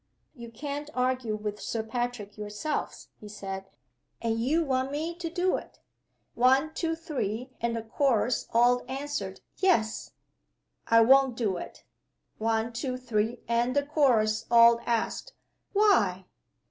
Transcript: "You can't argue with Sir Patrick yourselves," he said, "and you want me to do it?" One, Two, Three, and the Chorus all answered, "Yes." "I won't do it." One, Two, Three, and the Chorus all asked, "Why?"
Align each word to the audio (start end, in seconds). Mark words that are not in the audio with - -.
"You 0.33 0.49
can't 0.49 0.89
argue 0.95 1.35
with 1.35 1.61
Sir 1.61 1.83
Patrick 1.83 2.35
yourselves," 2.35 3.09
he 3.19 3.27
said, 3.27 3.69
"and 4.19 4.39
you 4.43 4.65
want 4.65 4.91
me 4.91 5.13
to 5.19 5.29
do 5.29 5.57
it?" 5.57 5.79
One, 6.33 6.73
Two, 6.73 6.95
Three, 6.95 7.51
and 7.61 7.75
the 7.75 7.83
Chorus 7.83 8.47
all 8.51 8.83
answered, 8.87 9.41
"Yes." 9.57 10.13
"I 10.87 11.01
won't 11.01 11.37
do 11.37 11.57
it." 11.57 11.83
One, 12.39 12.73
Two, 12.73 12.97
Three, 12.97 13.41
and 13.47 13.75
the 13.75 13.83
Chorus 13.85 14.47
all 14.49 14.81
asked, 14.87 15.33
"Why?" 15.71 16.25